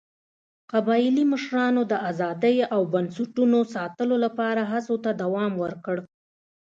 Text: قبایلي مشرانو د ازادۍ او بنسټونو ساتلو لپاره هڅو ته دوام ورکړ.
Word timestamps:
قبایلي 0.71 1.23
مشرانو 1.33 1.81
د 1.91 1.93
ازادۍ 2.09 2.57
او 2.73 2.81
بنسټونو 2.93 3.59
ساتلو 3.73 4.15
لپاره 4.25 4.61
هڅو 4.71 4.95
ته 5.03 5.11
دوام 5.21 5.51
ورکړ. 5.63 5.97